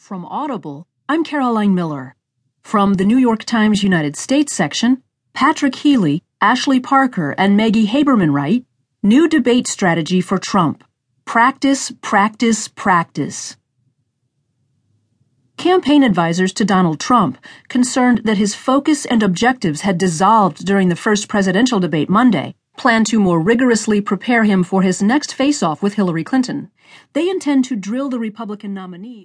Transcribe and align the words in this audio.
From 0.00 0.24
Audible, 0.24 0.88
I'm 1.10 1.22
Caroline 1.22 1.74
Miller. 1.74 2.16
From 2.62 2.94
the 2.94 3.04
New 3.04 3.18
York 3.18 3.44
Times 3.44 3.82
United 3.82 4.16
States 4.16 4.52
section, 4.52 5.02
Patrick 5.34 5.74
Healy, 5.76 6.24
Ashley 6.40 6.80
Parker, 6.80 7.32
and 7.36 7.54
Maggie 7.54 7.86
Haberman 7.86 8.32
write 8.32 8.64
New 9.02 9.28
Debate 9.28 9.68
Strategy 9.68 10.22
for 10.22 10.38
Trump 10.38 10.82
Practice, 11.26 11.92
Practice, 12.00 12.66
Practice. 12.66 13.56
Campaign 15.58 16.02
advisers 16.02 16.54
to 16.54 16.64
Donald 16.64 16.98
Trump, 16.98 17.36
concerned 17.68 18.22
that 18.24 18.38
his 18.38 18.54
focus 18.54 19.04
and 19.04 19.22
objectives 19.22 19.82
had 19.82 19.98
dissolved 19.98 20.64
during 20.64 20.88
the 20.88 20.96
first 20.96 21.28
presidential 21.28 21.78
debate 21.78 22.08
Monday, 22.08 22.54
plan 22.78 23.04
to 23.04 23.20
more 23.20 23.38
rigorously 23.38 24.00
prepare 24.00 24.44
him 24.44 24.64
for 24.64 24.80
his 24.80 25.02
next 25.02 25.34
face 25.34 25.62
off 25.62 25.82
with 25.82 25.94
Hillary 25.94 26.24
Clinton. 26.24 26.70
They 27.12 27.28
intend 27.28 27.66
to 27.66 27.76
drill 27.76 28.08
the 28.08 28.18
Republican 28.18 28.72
nominee 28.72 29.18